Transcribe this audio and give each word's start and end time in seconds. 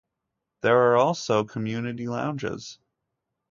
There 0.61 0.75
are 0.79 0.97
also 0.97 1.43
community 1.43 2.07
lounges. 2.07 2.79